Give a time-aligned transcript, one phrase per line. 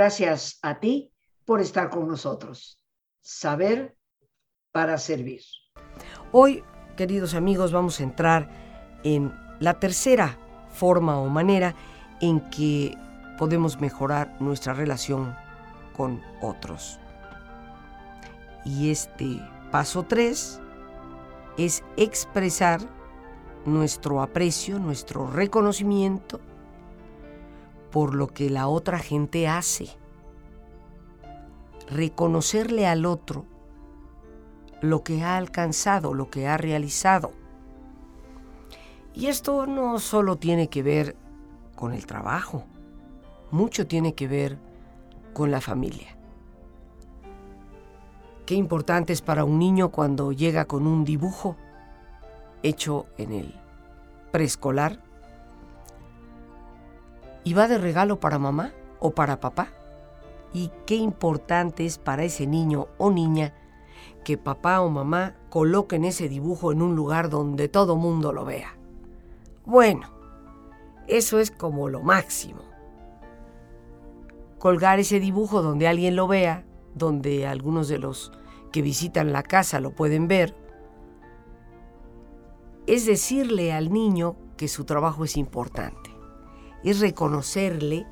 [0.00, 1.12] Gracias a ti
[1.44, 2.80] por estar con nosotros.
[3.20, 3.98] Saber
[4.72, 5.42] para servir.
[6.32, 6.64] Hoy,
[6.96, 8.48] queridos amigos, vamos a entrar
[9.04, 9.30] en
[9.60, 10.38] la tercera
[10.70, 11.74] forma o manera
[12.22, 12.96] en que
[13.36, 15.36] podemos mejorar nuestra relación
[15.94, 16.98] con otros.
[18.64, 19.38] Y este
[19.70, 20.62] paso 3
[21.58, 22.80] es expresar
[23.66, 26.40] nuestro aprecio, nuestro reconocimiento
[27.90, 29.88] por lo que la otra gente hace.
[31.88, 33.46] Reconocerle al otro
[34.80, 37.32] lo que ha alcanzado, lo que ha realizado.
[39.14, 41.16] Y esto no solo tiene que ver
[41.74, 42.64] con el trabajo,
[43.50, 44.58] mucho tiene que ver
[45.32, 46.16] con la familia.
[48.46, 51.56] Qué importante es para un niño cuando llega con un dibujo
[52.62, 53.54] hecho en el
[54.32, 55.09] preescolar
[57.44, 59.68] y va de regalo para mamá o para papá.
[60.52, 63.54] Y qué importante es para ese niño o niña
[64.24, 68.76] que papá o mamá coloquen ese dibujo en un lugar donde todo mundo lo vea.
[69.64, 70.08] Bueno,
[71.06, 72.62] eso es como lo máximo.
[74.58, 78.32] Colgar ese dibujo donde alguien lo vea, donde algunos de los
[78.72, 80.54] que visitan la casa lo pueden ver,
[82.86, 86.09] es decirle al niño que su trabajo es importante,
[86.84, 88.06] es reconocerle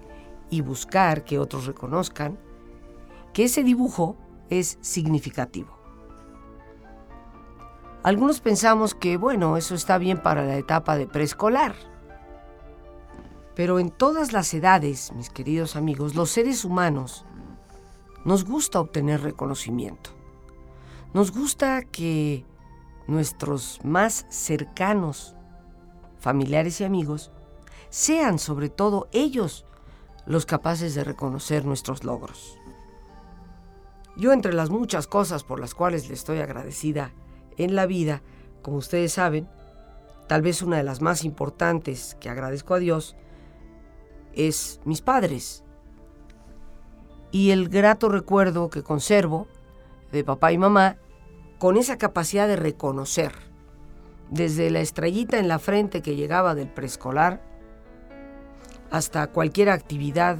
[0.50, 2.38] y buscar que otros reconozcan
[3.32, 4.16] que ese dibujo
[4.50, 5.78] es significativo.
[8.02, 11.74] Algunos pensamos que, bueno, eso está bien para la etapa de preescolar.
[13.54, 17.26] Pero en todas las edades, mis queridos amigos, los seres humanos
[18.24, 20.10] nos gusta obtener reconocimiento.
[21.12, 22.44] Nos gusta que
[23.06, 25.34] nuestros más cercanos,
[26.18, 27.32] familiares y amigos,
[27.90, 29.64] sean sobre todo ellos
[30.26, 32.58] los capaces de reconocer nuestros logros.
[34.16, 37.12] Yo entre las muchas cosas por las cuales le estoy agradecida
[37.56, 38.22] en la vida,
[38.62, 39.48] como ustedes saben,
[40.26, 43.16] tal vez una de las más importantes que agradezco a Dios
[44.34, 45.64] es mis padres.
[47.30, 49.46] Y el grato recuerdo que conservo
[50.12, 50.96] de papá y mamá
[51.58, 53.32] con esa capacidad de reconocer,
[54.30, 57.47] desde la estrellita en la frente que llegaba del preescolar
[58.90, 60.38] hasta cualquier actividad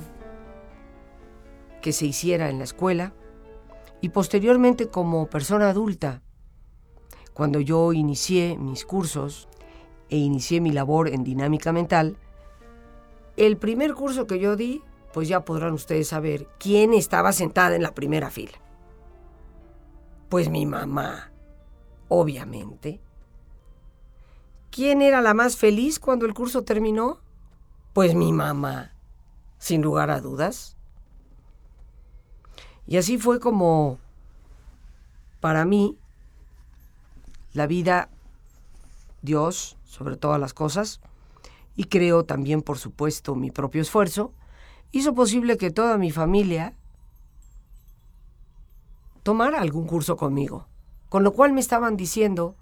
[1.82, 3.12] que se hiciera en la escuela
[4.00, 6.22] y posteriormente como persona adulta,
[7.34, 9.48] cuando yo inicié mis cursos
[10.10, 12.16] e inicié mi labor en dinámica mental,
[13.36, 14.82] el primer curso que yo di,
[15.12, 18.58] pues ya podrán ustedes saber quién estaba sentada en la primera fila.
[20.28, 21.30] Pues mi mamá,
[22.08, 23.00] obviamente.
[24.70, 27.20] ¿Quién era la más feliz cuando el curso terminó?
[27.98, 28.92] Pues mi mamá,
[29.58, 30.76] sin lugar a dudas.
[32.86, 33.98] Y así fue como,
[35.40, 35.98] para mí,
[37.54, 38.08] la vida,
[39.22, 41.00] Dios, sobre todas las cosas,
[41.74, 44.32] y creo también, por supuesto, mi propio esfuerzo,
[44.92, 46.76] hizo posible que toda mi familia
[49.24, 50.68] tomar algún curso conmigo,
[51.08, 52.54] con lo cual me estaban diciendo,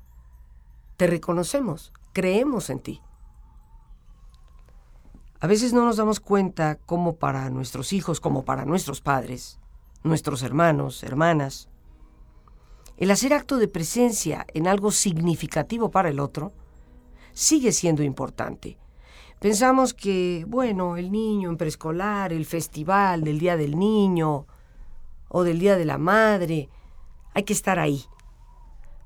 [0.97, 3.03] te reconocemos, creemos en ti.
[5.41, 9.59] A veces no nos damos cuenta cómo para nuestros hijos, como para nuestros padres,
[10.03, 11.69] nuestros hermanos, hermanas,
[12.97, 16.53] el hacer acto de presencia en algo significativo para el otro
[17.33, 18.79] sigue siendo importante.
[19.39, 24.47] Pensamos que, bueno, el niño en preescolar, el festival del Día del Niño,
[25.29, 26.69] o del Día de la Madre.
[27.35, 28.05] Hay que estar ahí.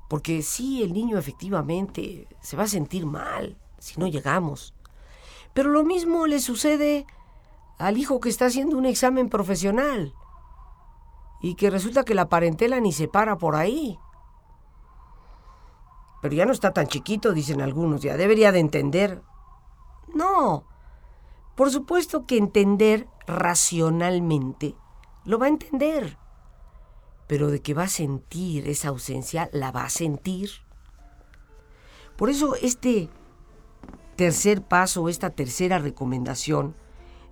[0.09, 4.73] Porque sí, el niño efectivamente se va a sentir mal si no llegamos.
[5.53, 7.05] Pero lo mismo le sucede
[7.77, 10.13] al hijo que está haciendo un examen profesional
[11.41, 13.99] y que resulta que la parentela ni se para por ahí.
[16.21, 19.21] Pero ya no está tan chiquito, dicen algunos, ya debería de entender.
[20.13, 20.65] No,
[21.55, 24.75] por supuesto que entender racionalmente
[25.25, 26.17] lo va a entender.
[27.27, 30.49] Pero de que va a sentir esa ausencia, la va a sentir.
[32.17, 33.09] Por eso este
[34.21, 36.75] tercer paso, esta tercera recomendación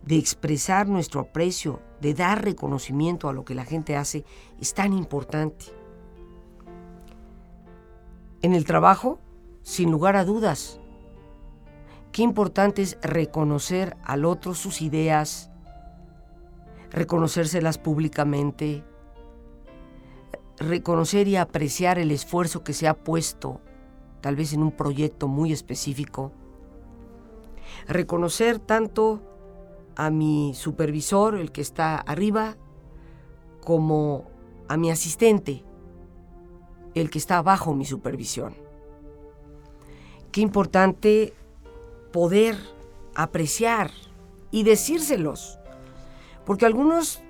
[0.01, 4.25] de expresar nuestro aprecio, de dar reconocimiento a lo que la gente hace,
[4.59, 5.65] es tan importante.
[8.41, 9.19] En el trabajo,
[9.61, 10.79] sin lugar a dudas,
[12.11, 15.51] qué importante es reconocer al otro sus ideas,
[16.89, 18.83] reconocérselas públicamente,
[20.57, 23.61] reconocer y apreciar el esfuerzo que se ha puesto,
[24.21, 26.33] tal vez en un proyecto muy específico,
[27.87, 29.21] reconocer tanto
[29.95, 32.57] a mi supervisor, el que está arriba,
[33.61, 34.25] como
[34.67, 35.63] a mi asistente,
[36.95, 38.55] el que está bajo mi supervisión.
[40.31, 41.33] Qué importante
[42.11, 42.55] poder
[43.15, 43.91] apreciar
[44.51, 45.59] y decírselos,
[46.45, 47.21] porque algunos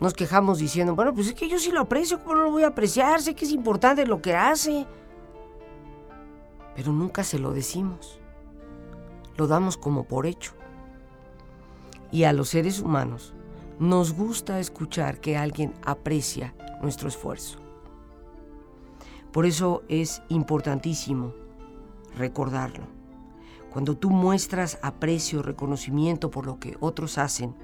[0.00, 2.62] nos quejamos diciendo, bueno, pues es que yo sí lo aprecio, ¿cómo no lo voy
[2.64, 3.20] a apreciar?
[3.20, 4.86] Sé que es importante lo que hace,
[6.74, 8.20] pero nunca se lo decimos,
[9.36, 10.52] lo damos como por hecho.
[12.10, 13.34] Y a los seres humanos
[13.78, 17.58] nos gusta escuchar que alguien aprecia nuestro esfuerzo.
[19.32, 21.34] Por eso es importantísimo
[22.16, 22.84] recordarlo.
[23.72, 27.56] Cuando tú muestras aprecio, reconocimiento por lo que otros hacen,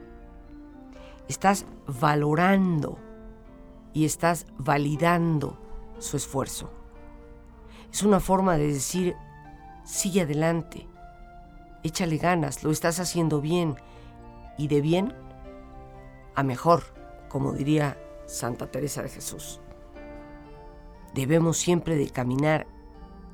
[1.29, 2.99] estás valorando
[3.93, 5.57] y estás validando
[6.01, 6.71] su esfuerzo.
[7.93, 9.15] Es una forma de decir,
[9.85, 10.89] sigue adelante,
[11.83, 13.77] échale ganas, lo estás haciendo bien
[14.59, 15.15] y de bien
[16.35, 16.83] a mejor,
[17.29, 19.61] como diría Santa Teresa de Jesús.
[21.15, 22.67] Debemos siempre de caminar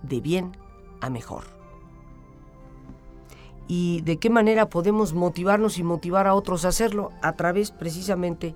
[0.02, 0.56] de bien
[1.00, 1.44] a mejor.
[3.68, 7.10] ¿Y de qué manera podemos motivarnos y motivar a otros a hacerlo?
[7.20, 8.54] A través precisamente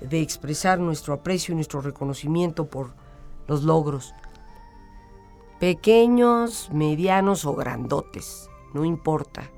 [0.00, 2.94] de expresar nuestro aprecio y nuestro reconocimiento por
[3.48, 4.14] los logros.
[5.58, 9.50] Pequeños, medianos o grandotes, no importa.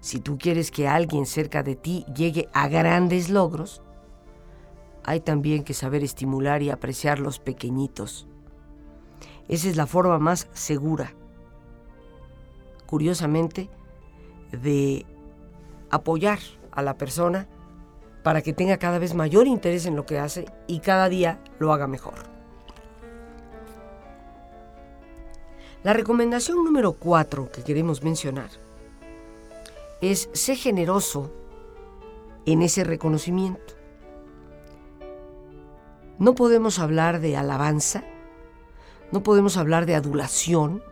[0.00, 3.82] Si tú quieres que alguien cerca de ti llegue a grandes logros,
[5.04, 8.28] hay también que saber estimular y apreciar los pequeñitos.
[9.48, 11.14] Esa es la forma más segura,
[12.86, 13.70] curiosamente,
[14.52, 15.06] de
[15.90, 16.38] apoyar
[16.70, 17.48] a la persona
[18.22, 21.72] para que tenga cada vez mayor interés en lo que hace y cada día lo
[21.72, 22.37] haga mejor.
[25.84, 28.50] La recomendación número cuatro que queremos mencionar
[30.00, 31.30] es ser generoso
[32.46, 33.74] en ese reconocimiento.
[36.18, 38.02] No podemos hablar de alabanza,
[39.12, 40.82] no podemos hablar de adulación,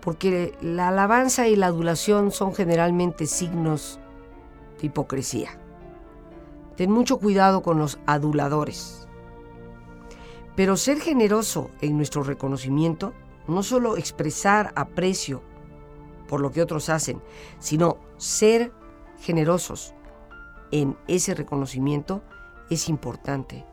[0.00, 4.00] porque la alabanza y la adulación son generalmente signos
[4.80, 5.50] de hipocresía.
[6.76, 9.06] Ten mucho cuidado con los aduladores.
[10.56, 13.12] Pero ser generoso en nuestro reconocimiento,
[13.48, 15.42] no solo expresar aprecio
[16.28, 17.20] por lo que otros hacen,
[17.58, 18.72] sino ser
[19.20, 19.94] generosos
[20.70, 22.22] en ese reconocimiento
[22.70, 23.64] es importante.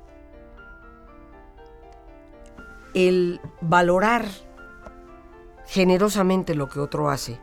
[2.94, 4.26] El valorar
[5.68, 7.40] generosamente lo que otro hace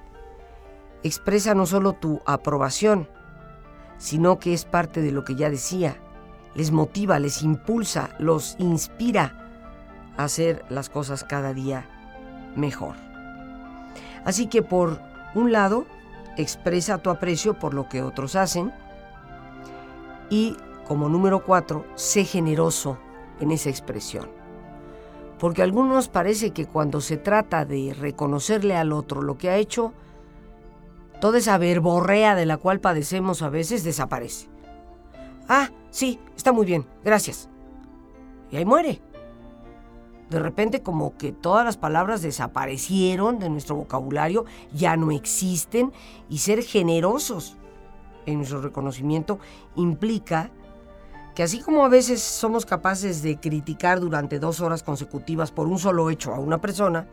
[1.03, 3.09] expresa no solo tu aprobación,
[3.99, 5.97] sino que es parte de lo que ya decía,
[6.55, 11.92] les motiva, les impulsa, los inspira a hacer las cosas cada día
[12.57, 12.95] mejor.
[14.25, 15.01] Así que por
[15.35, 15.87] un lado,
[16.37, 18.73] expresa tu aprecio por lo que otros hacen.
[20.31, 20.57] Y
[20.87, 22.99] como número cuatro, sé generoso
[23.41, 24.29] en esa expresión.
[25.39, 29.57] Porque a algunos parece que cuando se trata de reconocerle al otro lo que ha
[29.57, 29.93] hecho,
[31.21, 34.49] toda esa verborrea de la cual padecemos a veces desaparece.
[35.49, 37.49] Ah, sí, está muy bien, gracias.
[38.51, 39.01] Y ahí muere.
[40.33, 45.93] De repente como que todas las palabras desaparecieron de nuestro vocabulario, ya no existen
[46.31, 47.59] y ser generosos
[48.25, 49.39] en nuestro reconocimiento
[49.77, 50.51] implica
[51.35, 55.79] que así como a veces somos capaces de criticar durante dos horas consecutivas por un
[55.79, 57.07] solo hecho a una persona,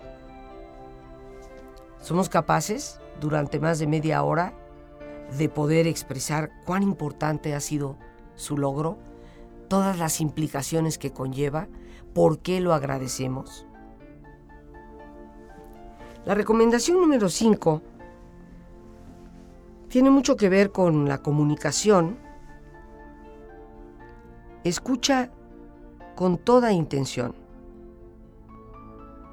[2.02, 4.54] somos capaces durante más de media hora
[5.38, 7.98] de poder expresar cuán importante ha sido
[8.36, 8.98] su logro,
[9.68, 11.68] todas las implicaciones que conlleva,
[12.20, 13.66] ¿Por qué lo agradecemos?
[16.26, 17.82] La recomendación número 5
[19.88, 22.18] tiene mucho que ver con la comunicación.
[24.66, 25.32] Escucha
[26.18, 27.34] con toda intención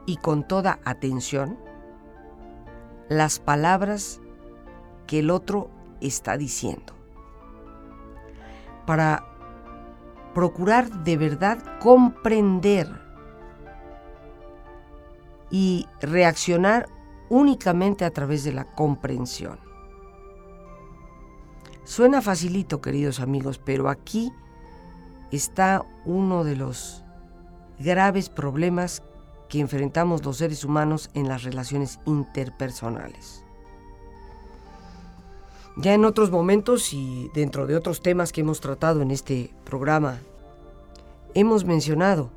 [0.07, 1.59] y con toda atención
[3.09, 4.21] las palabras
[5.09, 6.93] que el otro está diciendo
[8.87, 9.36] para
[10.37, 12.87] procurar de verdad comprender
[15.51, 16.91] y reaccionar
[17.31, 19.59] únicamente a través de la comprensión.
[21.85, 24.31] Suena facilito, queridos amigos, pero aquí
[25.33, 27.03] está uno de los
[27.79, 29.03] graves problemas
[29.49, 33.46] que enfrentamos los seres humanos en las relaciones interpersonales.
[35.79, 40.21] Ya en otros momentos y dentro de otros temas que hemos tratado en este programa,
[41.35, 42.31] hemos mencionado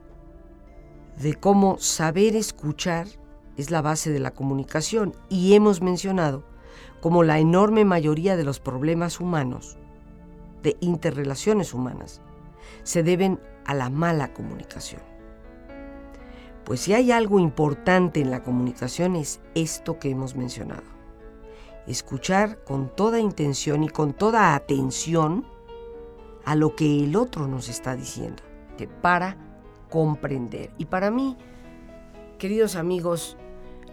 [1.17, 3.07] de cómo saber escuchar
[3.55, 6.43] es la base de la comunicación y hemos mencionado
[6.99, 9.77] como la enorme mayoría de los problemas humanos,
[10.61, 12.21] de interrelaciones humanas,
[12.83, 15.01] se deben a la mala comunicación.
[16.65, 20.98] Pues si hay algo importante en la comunicación es esto que hemos mencionado.
[21.89, 25.43] Escuchar con toda intención y con toda atención
[26.45, 28.43] a lo que el otro nos está diciendo,
[29.01, 29.35] para
[29.89, 30.71] comprender.
[30.77, 31.35] Y para mí,
[32.37, 33.37] queridos amigos,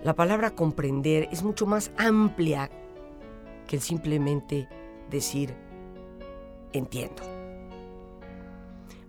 [0.04, 2.70] la palabra comprender es mucho más amplia
[3.66, 4.68] que el simplemente
[5.10, 5.54] decir
[6.74, 7.22] entiendo.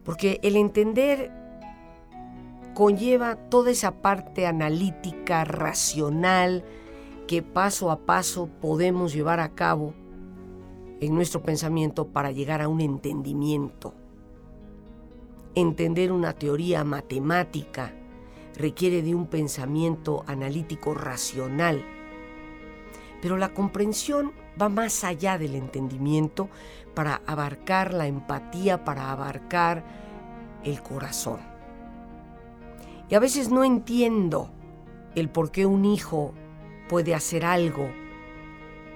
[0.06, 1.29] Porque el entender
[2.74, 6.63] conlleva toda esa parte analítica, racional,
[7.27, 9.93] que paso a paso podemos llevar a cabo
[11.00, 13.93] en nuestro pensamiento para llegar a un entendimiento.
[15.53, 17.93] Entender una teoría matemática
[18.55, 21.84] requiere de un pensamiento analítico racional,
[23.22, 26.50] pero la comprensión va más allá del entendimiento
[26.96, 29.84] para abarcar la empatía, para abarcar
[30.63, 31.39] el corazón.
[33.10, 34.50] Y a veces no entiendo
[35.15, 36.34] el por qué un hijo
[36.88, 37.89] puede hacer algo,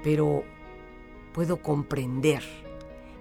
[0.04, 0.44] pero
[1.34, 2.44] puedo comprender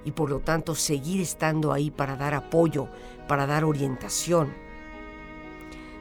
[0.05, 2.89] y por lo tanto seguir estando ahí para dar apoyo,
[3.29, 4.53] para dar orientación.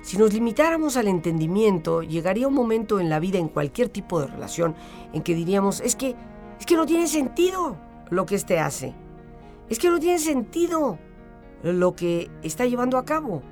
[0.01, 4.27] Si nos limitáramos al entendimiento, llegaría un momento en la vida, en cualquier tipo de
[4.27, 4.75] relación,
[5.13, 6.15] en que diríamos, es que,
[6.59, 7.77] es que no tiene sentido
[8.09, 8.95] lo que éste hace.
[9.67, 10.97] Es que no tiene sentido
[11.63, 13.43] lo que está llevando a cabo.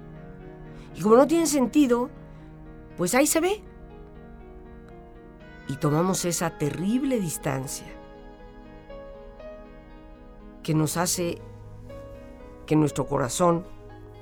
[0.95, 2.09] Y como no tiene sentido,
[2.95, 3.62] pues ahí se ve.
[5.67, 7.88] Y tomamos esa terrible distancia
[10.63, 11.41] que nos hace
[12.65, 13.65] que nuestro corazón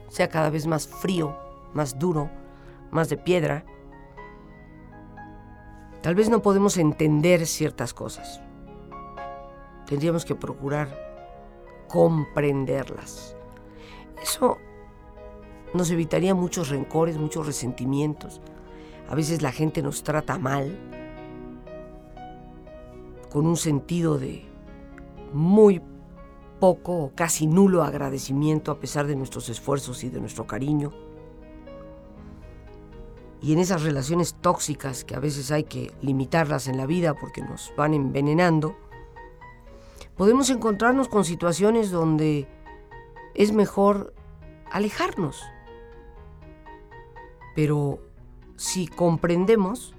[0.08, 1.36] sea cada vez más frío,
[1.74, 2.30] más duro,
[2.92, 3.66] más de piedra.
[6.02, 8.42] Tal vez no podemos entender ciertas cosas.
[9.88, 10.88] Tendríamos que procurar
[11.88, 13.36] comprenderlas.
[14.22, 14.58] Eso
[15.74, 18.42] nos evitaría muchos rencores, muchos resentimientos.
[19.10, 20.78] A veces la gente nos trata mal,
[23.36, 24.46] con un sentido de
[25.34, 25.82] muy
[26.62, 30.94] poco o casi nulo agradecimiento a pesar de nuestros esfuerzos y de nuestro cariño.
[33.42, 37.42] Y en esas relaciones tóxicas que a veces hay que limitarlas en la vida porque
[37.42, 38.78] nos van envenenando,
[40.16, 42.48] podemos encontrarnos con situaciones donde
[43.34, 44.14] es mejor
[44.72, 45.44] alejarnos
[47.54, 48.00] pero
[48.56, 49.94] si comprendemos,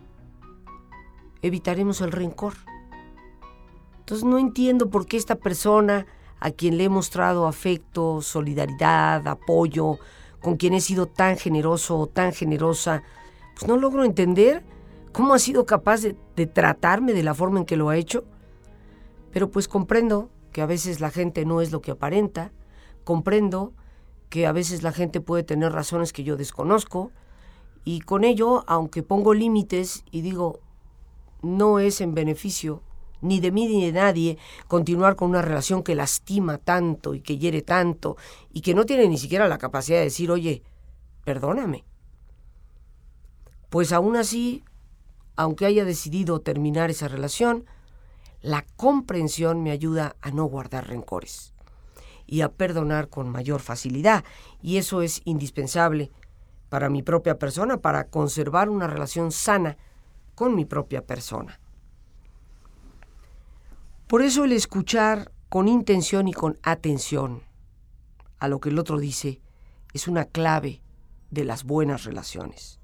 [1.43, 2.55] evitaremos el rencor.
[4.07, 6.07] Entonces no entiendo por qué esta persona
[6.39, 9.99] a quien le he mostrado afecto, solidaridad, apoyo,
[10.41, 13.03] con quien he sido tan generoso o tan generosa,
[13.57, 14.63] pues no logro entender
[15.11, 18.23] cómo ha sido capaz de, de, tratarme de la forma en que lo ha hecho.
[19.33, 22.53] Pero pues comprendo que a veces la gente no es lo que aparenta,
[23.03, 23.73] comprendo
[24.29, 27.11] que a veces la gente puede tener razones que yo desconozco,
[27.85, 30.61] y con ello, aunque pongo límites y digo,
[31.43, 32.83] no es en beneficio
[33.27, 37.39] ni de mí ni de nadie continuar con una relación que lastima tanto y que
[37.39, 38.17] hiere tanto
[38.51, 40.63] y que no tiene ni siquiera la capacidad de decir, oye,
[41.25, 41.85] perdóname.
[43.69, 44.65] Pues aún así,
[45.35, 47.67] aunque haya decidido terminar esa relación,
[48.43, 51.53] la comprensión me ayuda a no guardar rencores
[52.27, 54.25] y a perdonar con mayor facilidad.
[54.63, 56.11] Y eso es indispensable
[56.69, 59.77] para mi propia persona, para conservar una relación sana
[60.35, 61.61] con mi propia persona.
[64.07, 67.43] Por eso el escuchar con intención y con atención
[68.39, 69.41] a lo que el otro dice
[69.95, 70.81] es una clave
[71.31, 72.79] de las buenas relaciones.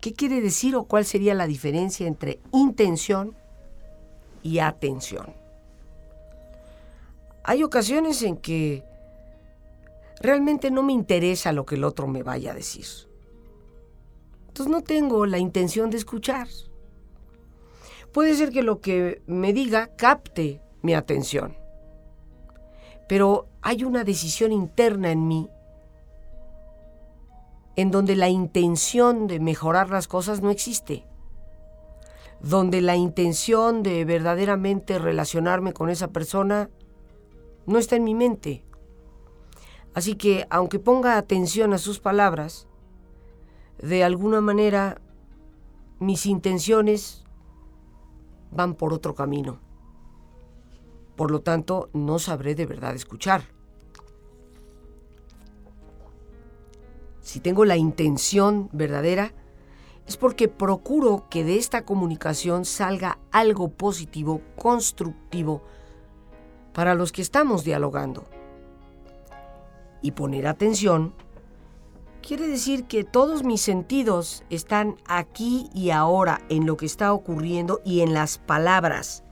[0.00, 3.34] ¿Qué quiere decir o cuál sería la diferencia entre intención
[4.42, 5.34] y atención?
[7.42, 8.84] Hay ocasiones en que
[10.20, 12.86] realmente no me interesa lo que el otro me vaya a decir.
[14.46, 16.46] Entonces no tengo la intención de escuchar.
[18.12, 21.56] Puede ser que lo que me diga capte mi atención,
[23.08, 25.48] pero hay una decisión interna en mí
[27.76, 31.06] en donde la intención de mejorar las cosas no existe,
[32.40, 36.68] donde la intención de verdaderamente relacionarme con esa persona
[37.66, 38.64] no está en mi mente.
[39.94, 42.66] Así que, aunque ponga atención a sus palabras,
[43.78, 45.00] de alguna manera
[46.00, 47.24] mis intenciones
[48.50, 49.58] van por otro camino.
[51.16, 53.42] Por lo tanto, no sabré de verdad escuchar.
[57.20, 59.32] Si tengo la intención verdadera,
[60.06, 65.62] es porque procuro que de esta comunicación salga algo positivo, constructivo,
[66.72, 68.24] para los que estamos dialogando.
[70.02, 71.14] Y poner atención
[72.20, 77.80] quiere decir que todos mis sentidos están aquí y ahora en lo que está ocurriendo
[77.84, 79.24] y en las palabras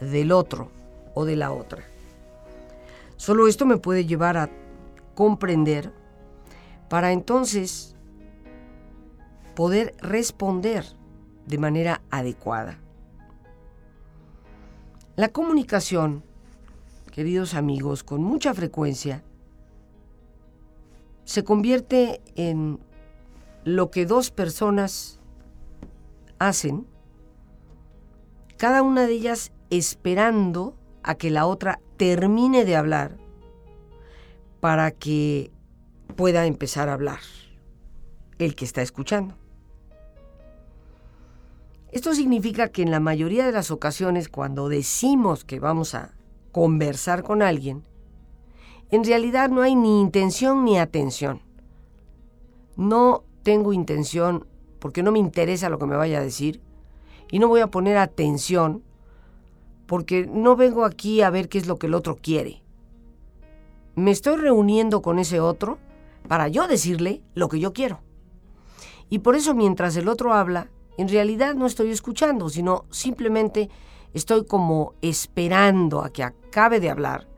[0.00, 0.70] del otro
[1.14, 1.84] o de la otra.
[3.16, 4.50] Solo esto me puede llevar a
[5.14, 5.92] comprender
[6.88, 7.94] para entonces
[9.54, 10.84] poder responder
[11.46, 12.78] de manera adecuada.
[15.16, 16.24] La comunicación,
[17.12, 19.22] queridos amigos, con mucha frecuencia
[21.24, 22.80] se convierte en
[23.64, 25.20] lo que dos personas
[26.38, 26.86] hacen,
[28.56, 33.16] cada una de ellas esperando a que la otra termine de hablar
[34.60, 35.50] para que
[36.16, 37.20] pueda empezar a hablar
[38.38, 39.36] el que está escuchando.
[41.92, 46.14] Esto significa que en la mayoría de las ocasiones cuando decimos que vamos a
[46.50, 47.84] conversar con alguien,
[48.90, 51.40] en realidad no hay ni intención ni atención.
[52.76, 54.46] No tengo intención
[54.78, 56.60] porque no me interesa lo que me vaya a decir
[57.30, 58.82] y no voy a poner atención
[59.86, 62.62] porque no vengo aquí a ver qué es lo que el otro quiere.
[63.94, 65.78] Me estoy reuniendo con ese otro
[66.28, 68.00] para yo decirle lo que yo quiero.
[69.10, 73.68] Y por eso mientras el otro habla, en realidad no estoy escuchando, sino simplemente
[74.14, 77.28] estoy como esperando a que acabe de hablar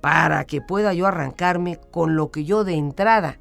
[0.00, 3.38] para que pueda yo arrancarme con lo que yo de entrada,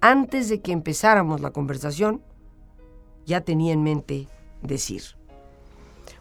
[0.00, 2.22] antes de que empezáramos la conversación,
[3.26, 4.28] ya tenía en mente
[4.62, 5.02] decir.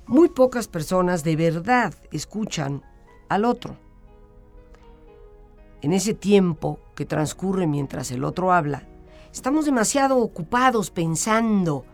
[0.05, 2.83] Muy pocas personas de verdad escuchan
[3.29, 3.77] al otro.
[5.81, 8.83] En ese tiempo que transcurre mientras el otro habla,
[9.31, 11.85] estamos demasiado ocupados pensando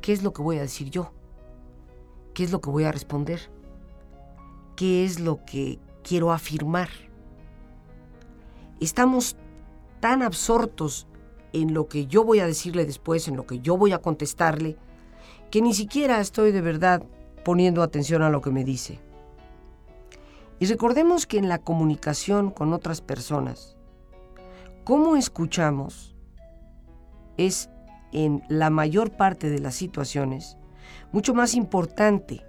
[0.00, 1.12] qué es lo que voy a decir yo,
[2.34, 3.40] qué es lo que voy a responder,
[4.76, 6.88] qué es lo que quiero afirmar.
[8.80, 9.36] Estamos
[10.00, 11.06] tan absortos
[11.52, 14.76] en lo que yo voy a decirle después, en lo que yo voy a contestarle,
[15.50, 17.02] que ni siquiera estoy de verdad
[17.44, 19.00] poniendo atención a lo que me dice.
[20.58, 23.76] Y recordemos que en la comunicación con otras personas,
[24.84, 26.14] cómo escuchamos
[27.36, 27.70] es
[28.12, 30.58] en la mayor parte de las situaciones
[31.12, 32.44] mucho más importante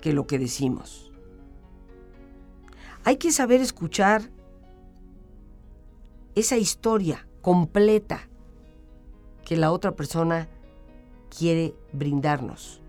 [0.00, 1.05] que lo que decimos.
[3.06, 4.32] Hay que saber escuchar
[6.34, 8.28] esa historia completa
[9.44, 10.48] que la otra persona
[11.30, 12.82] quiere brindarnos.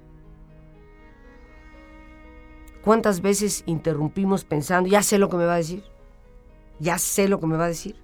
[2.84, 5.84] ¿Cuántas veces interrumpimos pensando, ya sé lo que me va a decir?
[6.80, 7.96] Ya sé lo que me va a decir.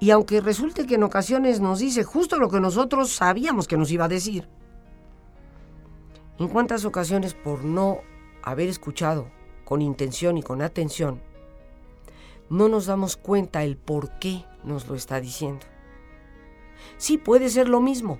[0.00, 3.92] Y aunque resulte que en ocasiones nos dice justo lo que nosotros sabíamos que nos
[3.92, 4.48] iba a decir,
[6.40, 8.00] ¿en cuántas ocasiones por no
[8.42, 9.37] haber escuchado
[9.68, 11.20] con intención y con atención,
[12.48, 15.66] no nos damos cuenta el por qué nos lo está diciendo?
[16.96, 18.18] Sí, puede ser lo mismo,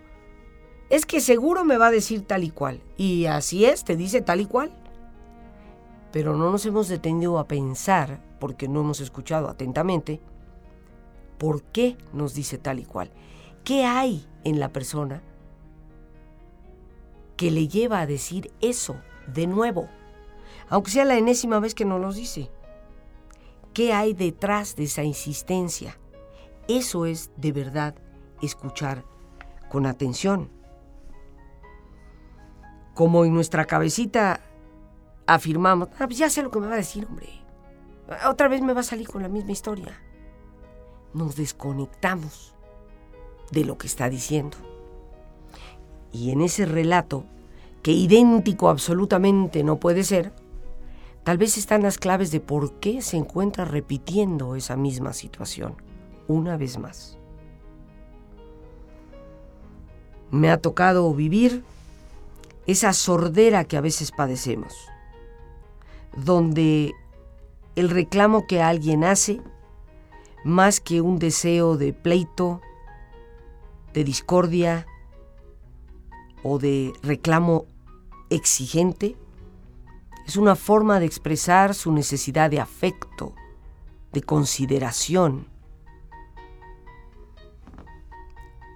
[0.90, 2.82] es que seguro me va a decir tal y cual.
[2.98, 4.78] Y así es, te dice tal y cual.
[6.12, 10.20] Pero no nos hemos detenido a pensar, porque no hemos escuchado atentamente,
[11.38, 13.10] por qué nos dice tal y cual.
[13.64, 15.22] ¿Qué hay en la persona
[17.38, 18.96] que le lleva a decir eso
[19.32, 19.88] de nuevo?
[20.68, 22.50] Aunque sea la enésima vez que nos lo dice.
[23.74, 25.98] ¿Qué hay detrás de esa insistencia?
[26.68, 27.94] Eso es de verdad
[28.40, 29.04] escuchar
[29.68, 30.50] con atención
[32.98, 34.40] como en nuestra cabecita
[35.24, 37.28] afirmamos, ah, pues ya sé lo que me va a decir, hombre.
[38.28, 40.02] Otra vez me va a salir con la misma historia.
[41.14, 42.56] Nos desconectamos
[43.52, 44.56] de lo que está diciendo.
[46.10, 47.24] Y en ese relato,
[47.88, 50.34] que idéntico absolutamente no puede ser,
[51.24, 55.74] tal vez están las claves de por qué se encuentra repitiendo esa misma situación
[56.26, 57.16] una vez más.
[60.30, 61.64] Me ha tocado vivir
[62.66, 64.74] esa sordera que a veces padecemos,
[66.14, 66.92] donde
[67.74, 69.40] el reclamo que alguien hace,
[70.44, 72.60] más que un deseo de pleito,
[73.94, 74.86] de discordia
[76.42, 77.64] o de reclamo
[78.30, 79.16] exigente,
[80.26, 83.34] es una forma de expresar su necesidad de afecto,
[84.12, 85.48] de consideración.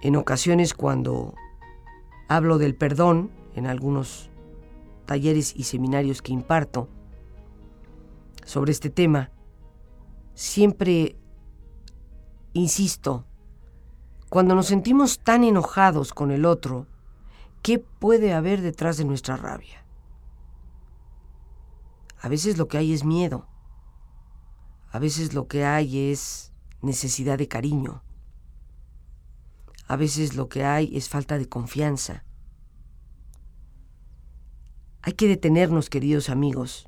[0.01, 1.35] En ocasiones cuando
[2.27, 4.29] hablo del perdón, en algunos
[5.05, 6.89] talleres y seminarios que imparto
[8.45, 9.31] sobre este tema,
[10.33, 11.17] siempre
[12.53, 13.25] insisto,
[14.29, 16.87] Cuando nos sentimos tan enojados con el otro,
[17.63, 19.83] ¿qué puede haber detrás de nuestra rabia?
[22.19, 23.47] A veces lo que hay es miedo.
[24.91, 28.03] A veces lo que hay es necesidad de cariño.
[29.87, 32.23] A veces lo que hay es falta de confianza.
[35.01, 36.87] Hay que detenernos, queridos amigos,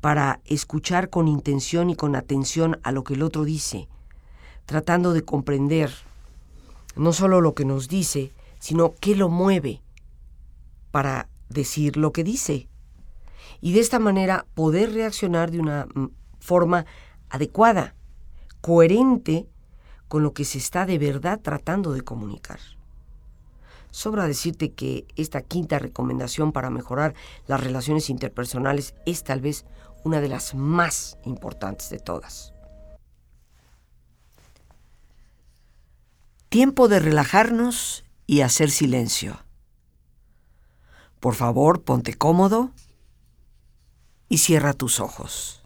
[0.00, 3.88] para escuchar con intención y con atención a lo que el otro dice,
[4.64, 5.90] tratando de comprender
[6.94, 9.82] no solo lo que nos dice, sino qué lo mueve
[10.90, 12.68] para decir lo que dice.
[13.60, 16.08] Y de esta manera poder reaccionar de una mm,
[16.40, 16.86] forma
[17.30, 17.94] adecuada,
[18.60, 19.48] coherente
[20.08, 22.58] con lo que se está de verdad tratando de comunicar.
[23.90, 27.14] Sobra decirte que esta quinta recomendación para mejorar
[27.46, 29.64] las relaciones interpersonales es tal vez
[30.04, 32.52] una de las más importantes de todas.
[36.48, 39.42] Tiempo de relajarnos y hacer silencio.
[41.18, 42.72] Por favor, ponte cómodo
[44.28, 45.62] y cierra tus ojos.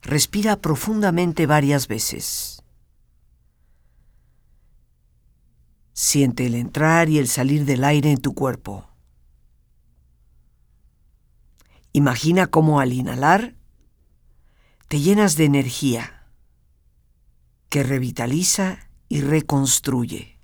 [0.00, 2.62] Respira profundamente varias veces.
[5.92, 8.88] Siente el entrar y el salir del aire en tu cuerpo.
[11.92, 13.54] Imagina cómo al inhalar
[14.88, 16.24] te llenas de energía
[17.68, 20.38] que revitaliza y reconstruye.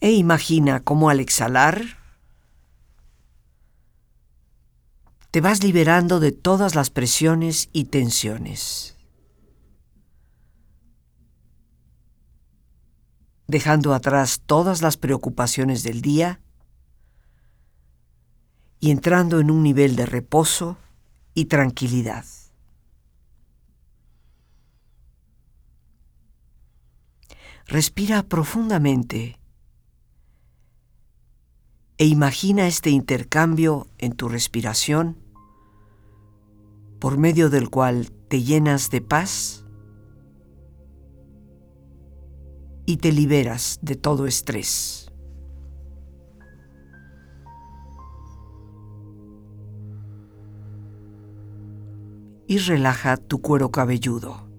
[0.00, 1.82] E imagina cómo al exhalar
[5.30, 8.98] te vas liberando de todas las presiones y tensiones,
[13.46, 16.42] dejando atrás todas las preocupaciones del día
[18.78, 20.76] y entrando en un nivel de reposo
[21.32, 22.26] y tranquilidad.
[27.66, 29.38] Respira profundamente
[31.96, 35.16] e imagina este intercambio en tu respiración
[36.98, 39.64] por medio del cual te llenas de paz
[42.86, 45.10] y te liberas de todo estrés.
[52.48, 54.51] Y relaja tu cuero cabelludo.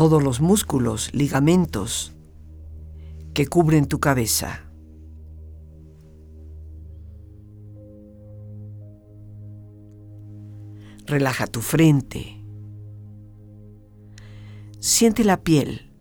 [0.00, 2.14] Todos los músculos, ligamentos
[3.34, 4.64] que cubren tu cabeza.
[11.04, 12.42] Relaja tu frente.
[14.78, 15.92] Siente la piel,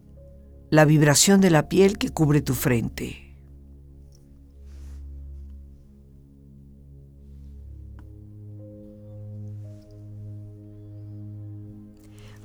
[0.70, 3.29] la vibración de la piel que cubre tu frente.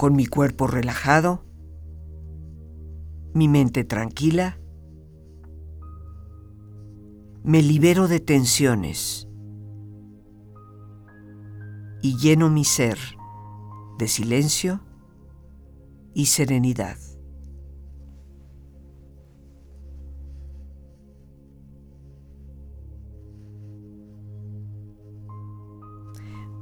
[0.00, 1.44] Con mi cuerpo relajado,
[3.34, 4.58] mi mente tranquila,
[7.44, 9.28] me libero de tensiones
[12.00, 12.96] y lleno mi ser
[13.98, 14.80] de silencio
[16.14, 16.96] y serenidad.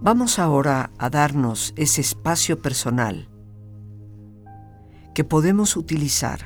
[0.01, 3.28] Vamos ahora a darnos ese espacio personal
[5.19, 6.39] que podemos utilizar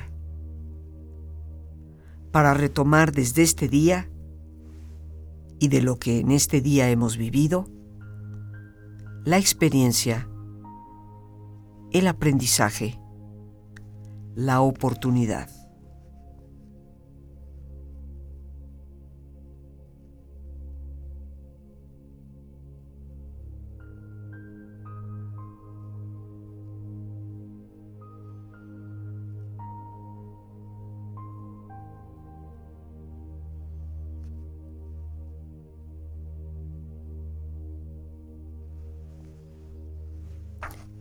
[2.31, 4.09] para retomar desde este día
[5.59, 7.67] y de lo que en este día hemos vivido,
[9.25, 10.27] la experiencia,
[11.91, 12.99] el aprendizaje,
[14.33, 15.51] la oportunidad.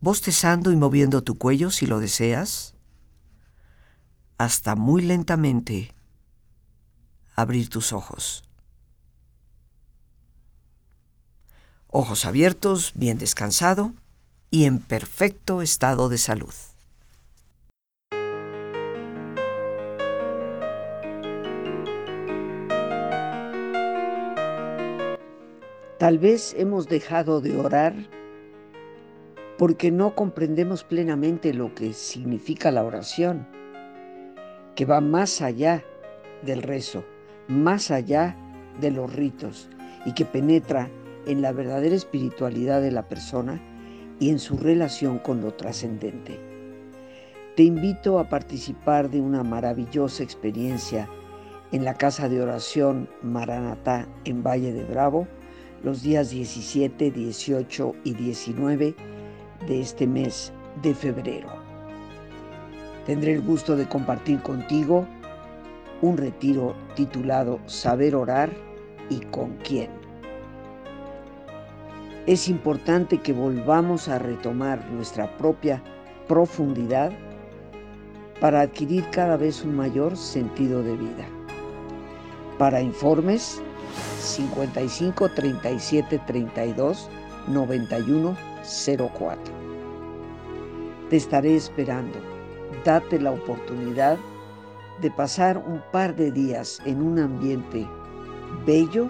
[0.00, 2.74] bostezando y moviendo tu cuello si lo deseas,
[4.38, 5.92] hasta muy lentamente
[7.34, 8.42] abrir tus ojos.
[11.88, 13.92] Ojos abiertos, bien descansado
[14.50, 16.54] y en perfecto estado de salud.
[25.98, 28.19] Tal vez hemos dejado de orar
[29.60, 33.46] porque no comprendemos plenamente lo que significa la oración,
[34.74, 35.84] que va más allá
[36.40, 37.04] del rezo,
[37.46, 38.38] más allá
[38.80, 39.68] de los ritos
[40.06, 40.88] y que penetra
[41.26, 43.60] en la verdadera espiritualidad de la persona
[44.18, 46.40] y en su relación con lo trascendente.
[47.54, 51.06] Te invito a participar de una maravillosa experiencia
[51.70, 55.28] en la casa de oración Maranatá en Valle de Bravo
[55.82, 59.19] los días 17, 18 y 19
[59.66, 61.48] de este mes de febrero.
[63.06, 65.06] Tendré el gusto de compartir contigo
[66.02, 68.50] un retiro titulado Saber orar
[69.08, 69.90] y con quién.
[72.26, 75.82] Es importante que volvamos a retomar nuestra propia
[76.28, 77.12] profundidad
[78.40, 81.26] para adquirir cada vez un mayor sentido de vida.
[82.58, 83.60] Para informes
[84.20, 87.08] 55 37 32
[87.48, 88.36] 91
[89.18, 89.59] 04.
[91.10, 92.20] Te estaré esperando.
[92.84, 94.16] Date la oportunidad
[95.00, 97.84] de pasar un par de días en un ambiente
[98.64, 99.08] bello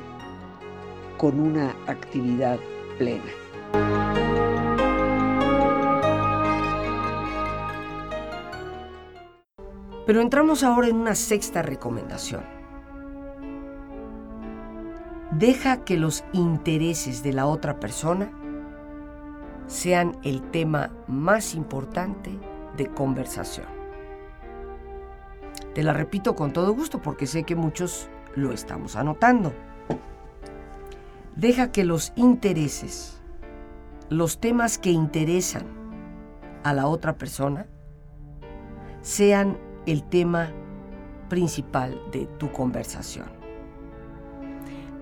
[1.18, 2.58] con una actividad
[2.96, 3.30] plena.
[10.06, 12.42] Pero entramos ahora en una sexta recomendación.
[15.32, 18.32] Deja que los intereses de la otra persona
[19.70, 22.36] sean el tema más importante
[22.76, 23.68] de conversación.
[25.74, 29.52] Te la repito con todo gusto porque sé que muchos lo estamos anotando.
[31.36, 33.20] Deja que los intereses,
[34.08, 35.62] los temas que interesan
[36.64, 37.66] a la otra persona
[39.02, 39.56] sean
[39.86, 40.50] el tema
[41.28, 43.39] principal de tu conversación.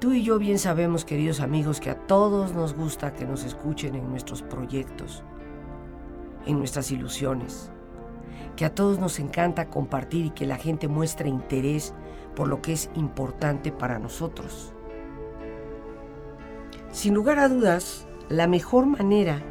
[0.00, 3.96] Tú y yo bien sabemos, queridos amigos, que a todos nos gusta que nos escuchen
[3.96, 5.24] en nuestros proyectos,
[6.46, 7.72] en nuestras ilusiones,
[8.54, 11.94] que a todos nos encanta compartir y que la gente muestre interés
[12.36, 14.72] por lo que es importante para nosotros.
[16.92, 19.42] Sin lugar a dudas, la mejor manera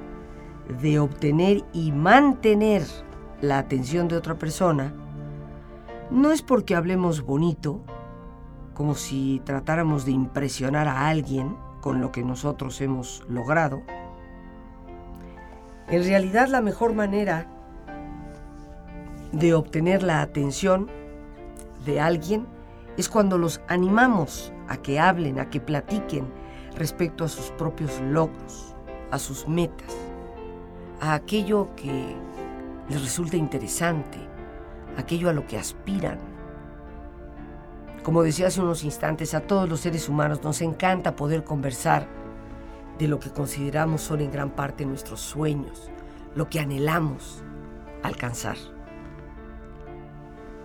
[0.81, 2.83] de obtener y mantener
[3.41, 4.93] la atención de otra persona
[6.09, 7.81] no es porque hablemos bonito,
[8.77, 13.81] como si tratáramos de impresionar a alguien con lo que nosotros hemos logrado.
[15.87, 17.47] En realidad la mejor manera
[19.31, 20.91] de obtener la atención
[21.85, 22.45] de alguien
[22.97, 26.27] es cuando los animamos a que hablen, a que platiquen
[26.75, 28.75] respecto a sus propios logros,
[29.09, 29.97] a sus metas,
[31.01, 32.15] a aquello que
[32.89, 34.19] les resulta interesante,
[34.97, 36.36] aquello a lo que aspiran.
[38.07, 42.07] Como decía hace unos instantes, a todos los seres humanos nos encanta poder conversar
[42.97, 45.91] de lo que consideramos son en gran parte nuestros sueños,
[46.33, 47.43] lo que anhelamos
[48.03, 48.55] alcanzar.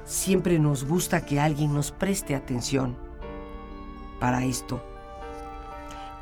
[0.05, 2.97] Siempre nos gusta que alguien nos preste atención
[4.20, 4.80] para esto.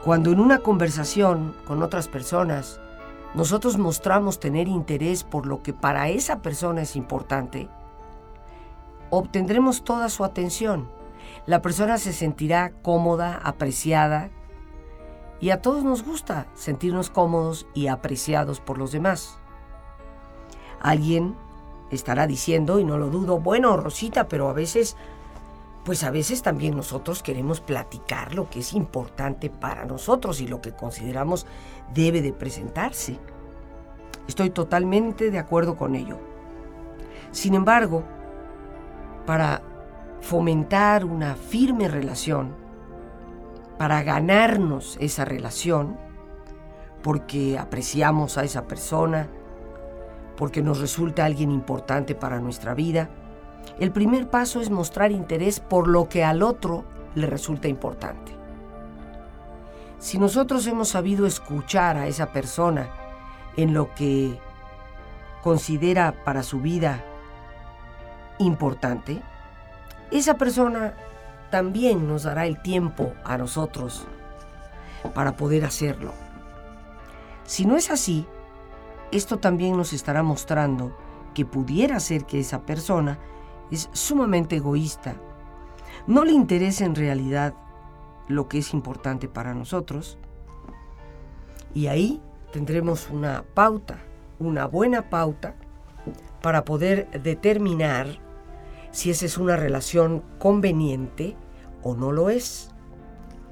[0.03, 2.81] Cuando en una conversación con otras personas
[3.35, 7.69] nosotros mostramos tener interés por lo que para esa persona es importante,
[9.11, 10.99] obtendremos toda su atención.
[11.47, 14.31] La persona se sentirá cómoda, apreciada,
[15.41, 19.39] y a todos nos gusta sentirnos cómodos y apreciados por los demás.
[20.81, 21.35] Alguien
[21.91, 24.97] estará diciendo, y no lo dudo, bueno, Rosita, pero a veces,
[25.85, 30.61] pues a veces también nosotros queremos platicar lo que es importante para nosotros y lo
[30.61, 31.47] que consideramos
[31.95, 33.19] debe de presentarse.
[34.29, 36.19] Estoy totalmente de acuerdo con ello.
[37.33, 38.05] Sin embargo,
[39.27, 39.63] para
[40.21, 42.55] fomentar una firme relación,
[43.79, 45.97] para ganarnos esa relación,
[47.03, 49.29] porque apreciamos a esa persona,
[50.37, 53.09] porque nos resulta alguien importante para nuestra vida,
[53.79, 58.33] el primer paso es mostrar interés por lo que al otro le resulta importante.
[59.99, 62.89] Si nosotros hemos sabido escuchar a esa persona
[63.57, 64.39] en lo que
[65.43, 67.05] considera para su vida
[68.39, 69.23] importante,
[70.11, 70.95] esa persona
[71.51, 74.07] también nos dará el tiempo a nosotros
[75.15, 76.13] para poder hacerlo.
[77.45, 78.27] Si no es así,
[79.13, 80.97] esto también nos estará mostrando
[81.35, 83.19] que pudiera ser que esa persona
[83.71, 85.15] es sumamente egoísta.
[86.07, 87.55] No le interesa en realidad
[88.29, 90.19] lo que es importante para nosotros.
[91.75, 92.21] Y ahí
[92.53, 93.99] tendremos una pauta,
[94.39, 95.55] una buena pauta,
[96.41, 98.30] para poder determinar
[98.91, 101.37] si esa es una relación conveniente
[101.83, 102.71] o no lo es.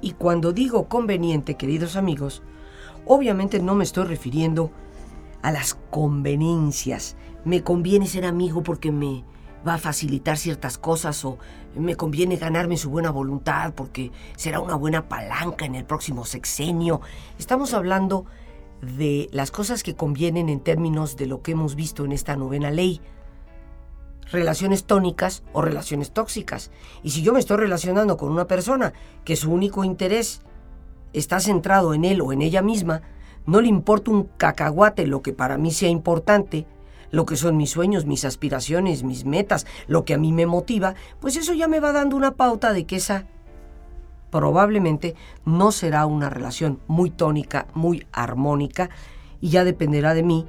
[0.01, 2.41] Y cuando digo conveniente, queridos amigos,
[3.05, 4.71] obviamente no me estoy refiriendo
[5.41, 7.15] a las conveniencias.
[7.45, 9.23] Me conviene ser amigo porque me
[9.67, 11.37] va a facilitar ciertas cosas o
[11.75, 17.01] me conviene ganarme su buena voluntad porque será una buena palanca en el próximo sexenio.
[17.37, 18.25] Estamos hablando
[18.81, 22.71] de las cosas que convienen en términos de lo que hemos visto en esta novena
[22.71, 23.01] ley.
[24.31, 26.71] Relaciones tónicas o relaciones tóxicas.
[27.03, 28.93] Y si yo me estoy relacionando con una persona
[29.25, 30.41] que su único interés
[31.13, 33.01] está centrado en él o en ella misma,
[33.45, 36.67] no le importa un cacahuate lo que para mí sea importante,
[37.11, 40.93] lo que son mis sueños, mis aspiraciones, mis metas, lo que a mí me motiva,
[41.19, 43.25] pues eso ya me va dando una pauta de que esa
[44.29, 45.15] probablemente
[45.45, 48.91] no será una relación muy tónica, muy armónica,
[49.41, 50.45] y ya dependerá de mí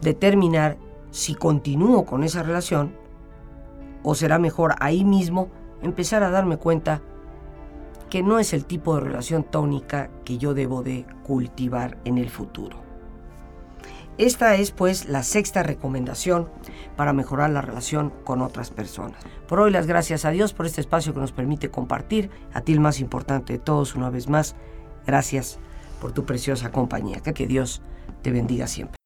[0.00, 0.78] determinar
[1.14, 2.92] si continúo con esa relación
[4.02, 5.48] o será mejor ahí mismo
[5.80, 7.02] empezar a darme cuenta
[8.10, 12.30] que no es el tipo de relación tónica que yo debo de cultivar en el
[12.30, 12.78] futuro.
[14.18, 16.48] Esta es pues la sexta recomendación
[16.96, 19.22] para mejorar la relación con otras personas.
[19.46, 22.28] Por hoy las gracias a Dios por este espacio que nos permite compartir.
[22.52, 24.56] A ti el más importante de todos una vez más.
[25.06, 25.60] Gracias
[26.00, 27.20] por tu preciosa compañía.
[27.20, 27.82] Que Dios
[28.22, 29.03] te bendiga siempre.